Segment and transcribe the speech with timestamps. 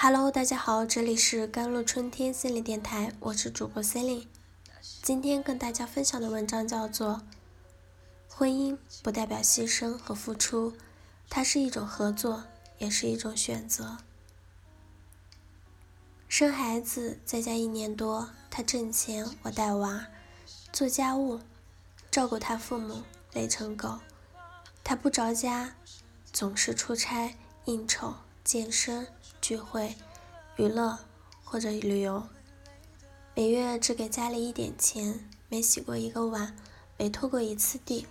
[0.00, 4.28] Hello，大家好，这里是甘露春天心理电台，我是主播 Celine。
[5.02, 7.22] 今天跟大家分享的文章叫做
[8.32, 10.74] 《婚姻不代表牺牲和付出，
[11.28, 12.44] 它是一种合作，
[12.78, 13.84] 也是一种选择》。
[16.28, 20.06] 生孩子在家一年多，他挣钱，我带娃，
[20.72, 21.40] 做家务，
[22.08, 23.02] 照顾他父母，
[23.32, 23.98] 累成狗。
[24.84, 25.74] 他不着家，
[26.32, 27.34] 总是出差、
[27.64, 29.08] 应酬、健身、
[29.48, 29.94] 聚会、
[30.56, 30.98] 娱乐
[31.42, 32.22] 或者旅游。
[33.34, 36.54] 每月只给家里一点钱，没洗过一个碗，
[36.98, 38.06] 没拖过一次地。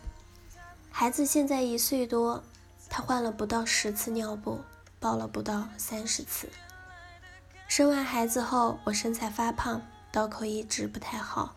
[0.89, 2.43] 孩子现在一岁多，
[2.89, 4.61] 他换了不到十次尿布，
[4.99, 6.49] 抱了不到三十次。
[7.67, 9.79] 生完孩子后，我身材发胖，
[10.11, 11.55] 刀口一直不太好，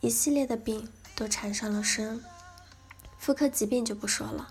[0.00, 2.20] 一系列的病都缠上了身。
[3.18, 4.48] 妇科疾病就不说了，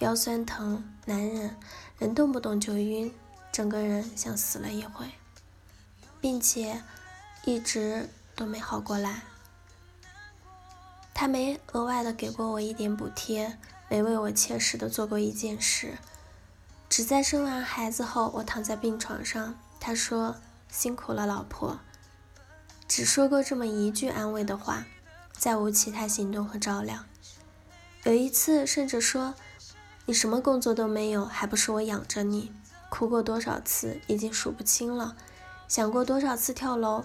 [0.00, 1.56] 腰酸疼难忍，
[1.96, 3.10] 人动不动就晕，
[3.52, 5.10] 整个人像死了一回，
[6.20, 6.82] 并且
[7.44, 9.22] 一直都没好过来。
[11.12, 15.98] 他没额外的给过我一点补贴，没为我切实的做过一件事，
[16.88, 20.36] 只在生完孩子后，我躺在病床上，他说
[20.70, 21.80] 辛苦了，老婆，
[22.88, 24.86] 只说过这么一句安慰的话，
[25.32, 27.04] 再无其他行动和照料。
[28.04, 29.34] 有一次，甚至说
[30.06, 32.52] ：“你什么工作都没有，还不是我养着你？”
[32.90, 35.16] 哭过多少次，已经数不清了；
[35.66, 37.04] 想过多少次跳楼，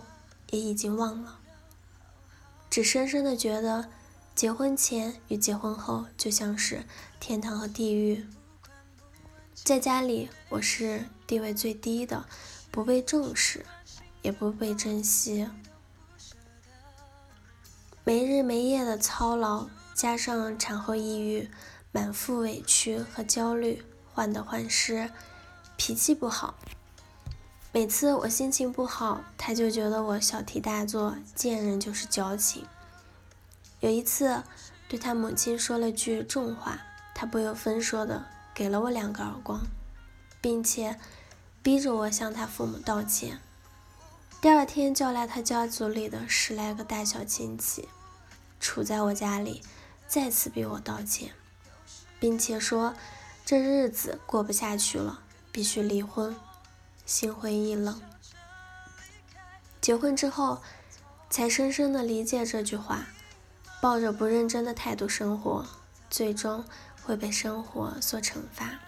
[0.50, 1.40] 也已经忘了。
[2.70, 3.88] 只深深的觉得，
[4.36, 6.84] 结婚前与结婚后就像是
[7.22, 8.28] 天堂和地狱。
[9.54, 12.26] 在家里，我是地位最低的，
[12.70, 13.66] 不被重视，
[14.22, 15.48] 也不被珍惜，
[18.04, 19.68] 没日没夜的操劳。
[19.94, 21.50] 加上产后抑郁，
[21.94, 23.82] 满腹委屈和焦虑，
[24.14, 25.10] 患得患失，
[25.78, 26.56] 脾气不好。
[27.72, 32.66] 每次我心情不好，他就觉得我小题大做，见人就是矫情。
[33.82, 34.44] 有一次，
[34.88, 36.80] 对他母亲说了句重话，
[37.14, 39.62] 他不由分说的给了我两个耳光，
[40.40, 40.98] 并且
[41.62, 43.40] 逼着我向他父母道歉。
[44.42, 47.90] 第二天叫来他家族里的十来个大小亲戚，
[48.62, 49.62] 杵在我家里。
[50.08, 51.34] 再次逼我道歉，
[52.20, 52.94] 并且说
[53.44, 55.20] 这日子过不下去了，
[55.56, 56.36] 必须离婚。
[57.06, 58.02] 心灰意冷。
[59.80, 60.62] 结婚之后，
[61.30, 63.06] 才深深的理解这句话：
[63.82, 65.66] 抱着不认真的态度生活，
[66.10, 66.66] 最终
[67.02, 68.82] 会被生活所惩罚。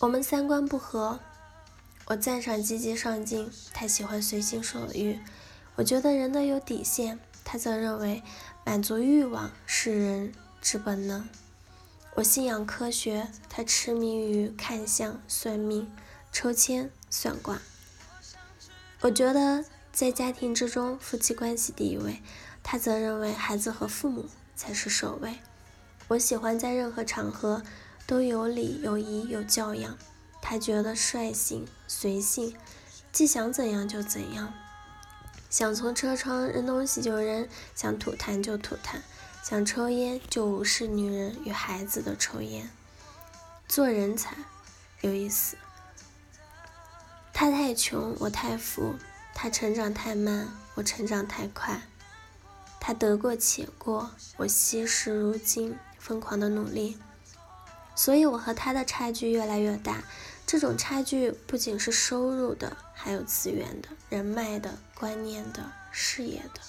[0.00, 1.18] 我们三观不合，
[2.04, 5.18] 我赞赏积极上进，他喜欢随心所欲。
[5.76, 8.22] 我觉得人都有底线，他则认为。
[8.66, 11.26] 满足欲望是人之本能。
[12.16, 15.90] 我信仰科学，他痴迷于看相、算命、
[16.30, 17.60] 抽签、算卦。
[19.00, 22.22] 我觉得在家庭之中，夫妻关系第一位，
[22.62, 25.38] 他则认为孩子和父母才是首位。
[26.06, 27.64] 我喜欢在任何场合
[28.06, 29.98] 都有礼、有仪、有教养，
[30.40, 32.56] 他觉得率性、随性，
[33.10, 34.54] 既想怎样就怎样。
[35.50, 39.00] 想从车窗扔东西就扔，想吐痰就吐痰，
[39.46, 42.70] 想抽烟就无视女人与孩子的抽烟。
[43.68, 44.34] 做人才
[45.02, 45.58] 有意思。
[47.30, 48.94] 他太穷，我太富；
[49.34, 51.82] 他成长太慢，我成长太快；
[52.80, 56.96] 他得过且过，我惜时如金，疯狂的努力。
[57.94, 60.04] 所以，我和他的差距越来越大。
[60.46, 66.60] 这种差距不仅是收入的，还有资源的、人脉的、观念的、事业的、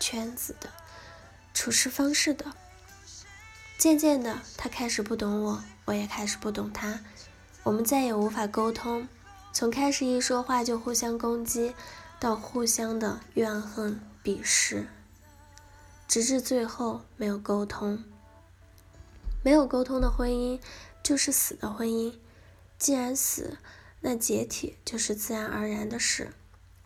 [0.00, 0.70] 圈子的、
[1.62, 2.46] 处事方式的。
[3.78, 6.98] 渐渐的，他开始不懂我，我也开始不懂他。
[7.62, 9.06] 我们再也无法沟通，
[9.52, 11.72] 从开始一说话就互相攻击，
[12.18, 14.88] 到互相的怨恨、鄙视，
[16.08, 18.02] 直至最后没有沟通。
[19.44, 20.60] 没有沟通的婚姻
[21.00, 22.12] 就是死的婚姻。
[22.76, 23.58] 既然死，
[24.00, 26.32] 那解体就是自然而然的事。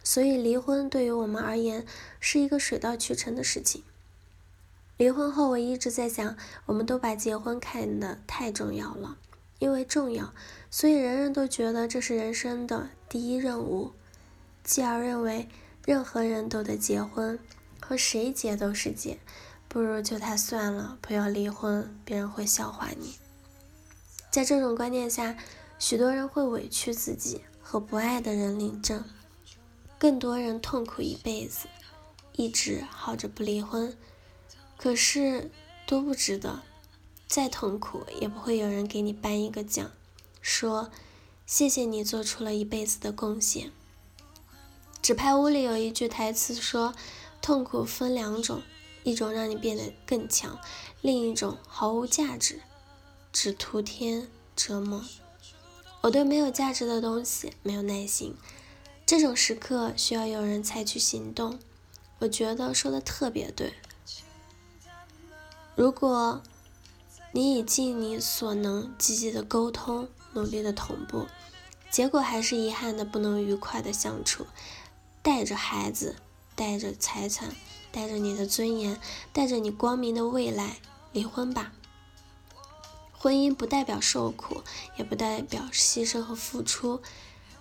[0.05, 1.87] 所以离婚对于我们而言
[2.21, 3.83] 是一个水到渠成的事情。
[4.97, 9.17] 离婚后，我一直在想，我们都把结婚看得太重要了，
[9.59, 10.33] 因为重要，
[10.71, 13.93] 所以人人都觉得这是人生的第一任务，
[14.65, 15.49] 继而认为
[15.85, 17.39] 任何人都得结婚，
[17.81, 19.19] 和谁结都是结，
[19.69, 23.17] 不如就他算了，不要离婚，别人会笑话你。
[24.31, 25.37] 在这种观念下。
[25.79, 29.05] 许多人会委屈自己和不爱的人领证，
[29.99, 31.69] 更多人痛苦一辈子，
[32.33, 33.95] 一直耗着不离婚，
[34.77, 35.51] 可是
[35.87, 36.63] 多不值得，
[37.27, 39.91] 再痛苦也不会有人给你颁一个奖，
[40.41, 40.91] 说
[41.47, 43.73] 谢谢你做出了一辈子的贡献。
[45.03, 46.95] 纸牌屋里有一句台词说
[47.41, 48.63] ：“痛苦分两种，
[49.05, 50.59] 一种让你变得更强，
[51.01, 52.61] 另一种毫无价值，
[53.33, 55.05] 只徒添折磨。”
[56.03, 58.37] 我对没有价值的东西没有耐心，
[59.05, 61.59] 这种时刻需要有人采取行动。
[62.19, 63.75] 我觉得说的特别对。
[65.77, 66.41] 如果
[67.33, 71.27] 你已尽你所能积极的沟通，努力的同步，
[71.91, 74.47] 结果还是遗憾的不能愉快的相处，
[75.21, 76.17] 带着孩子，
[76.55, 77.55] 带着财产，
[77.93, 78.99] 带着你的尊严，
[79.35, 80.79] 带着你光明的未来，
[81.13, 81.73] 离婚吧。
[83.13, 84.63] 婚姻不代表受苦，
[84.97, 87.03] 也不代表牺牲和付出，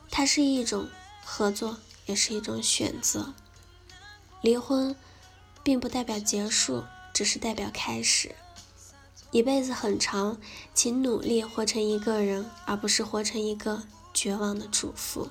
[0.10, 0.88] 它是一种
[1.26, 3.34] 合作，也是一种选择。
[4.40, 4.96] 离婚
[5.64, 6.86] 并不代表结束，
[7.16, 8.36] 只是代表开始。
[9.32, 10.38] 一辈子很长，
[10.74, 13.84] 请努力活成一个人，而不是活成一个
[14.14, 15.30] 绝望的主妇。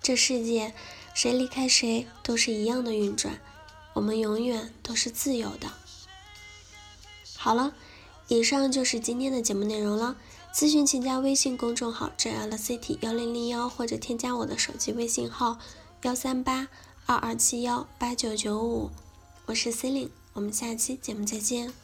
[0.00, 0.72] 这世界，
[1.12, 3.40] 谁离开谁都是一样的运转，
[3.94, 5.72] 我们永远都是自由的。
[7.36, 7.74] 好了，
[8.28, 10.16] 以上就是今天的节目内容了。
[10.54, 15.58] 咨询请加微信公众号 JLCT 幺零零幺，或者添加我的手机微信号
[16.02, 16.68] 幺三八。
[17.06, 18.90] 二二七幺八九九五，
[19.46, 21.83] 我是 C e l i n e 我们下期节目再见。